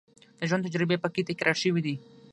د 0.39 0.41
ژوند 0.49 0.65
تجربې 0.67 0.97
په 1.03 1.07
کې 1.13 1.27
تکرار 1.29 1.55
شوې 1.63 1.81
دي. 1.85 1.95